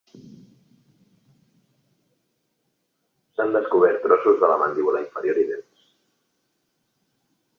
[3.35, 5.85] S'han descobert trossos de la mandíbula inferior i dents.